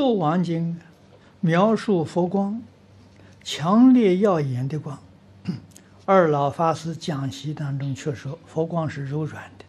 [0.00, 0.80] 度王经
[1.40, 2.62] 描述佛光，
[3.44, 4.98] 强烈耀眼的光。
[6.06, 9.64] 二老法师讲习当中却说，佛光是柔软的，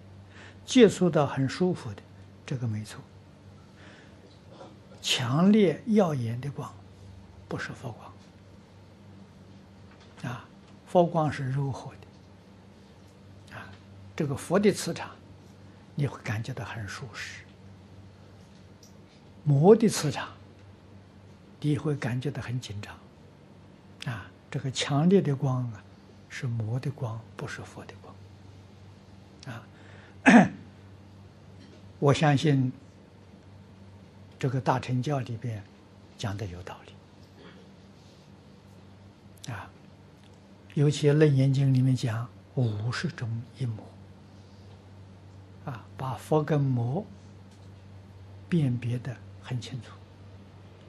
[0.66, 1.98] 接触到很舒服的，
[2.46, 3.02] 这个没错。
[5.02, 6.74] 强烈耀眼的光，
[7.50, 8.14] 不是佛光。
[10.32, 10.46] 啊，
[10.88, 13.58] 佛光是柔和的。
[13.58, 13.68] 啊，
[14.16, 15.12] 这个佛的磁场，
[15.94, 17.44] 你会感觉到很舒适。
[19.44, 20.30] 魔的磁场，
[21.60, 22.98] 你会感觉到很紧张。
[24.14, 25.84] 啊，这个强烈的光啊。
[26.34, 28.16] 是魔的光，不是佛的光。
[29.54, 29.68] 啊，
[32.00, 32.72] 我相信
[34.40, 35.62] 这个大乘教里边
[36.18, 36.94] 讲的有道理。
[39.52, 39.70] 啊，
[40.74, 43.86] 尤其《楞严经》里面讲五十种一魔，
[45.66, 47.06] 啊，把佛跟魔
[48.48, 49.92] 辨别的很清楚。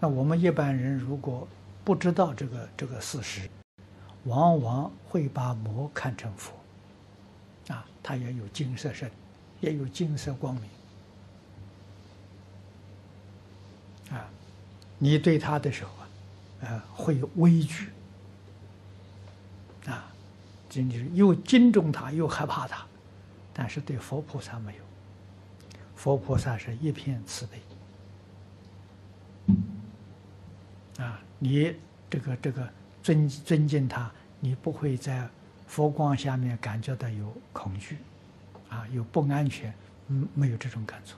[0.01, 1.47] 那我们一般人如果
[1.85, 3.49] 不知道这个这个事实，
[4.25, 6.53] 往往会把魔看成佛，
[7.69, 9.11] 啊，他也有金色身，
[9.61, 10.65] 也有金色光明，
[14.17, 14.29] 啊，
[14.99, 16.09] 你对他的时候啊，
[16.61, 17.91] 呃，会有畏惧，
[19.87, 20.13] 啊，
[20.69, 22.87] 真的是又敬重他又害怕他，
[23.53, 24.83] 但是对佛菩萨没有，
[25.97, 27.59] 佛菩萨是一片慈悲，
[31.03, 31.75] 啊，你
[32.09, 32.67] 这个这个。
[33.03, 34.09] 尊尊敬他，
[34.39, 35.29] 你不会在
[35.67, 37.97] 佛光下面感觉到有恐惧，
[38.69, 39.75] 啊，有不安全，
[40.07, 41.17] 嗯，没有这种感触。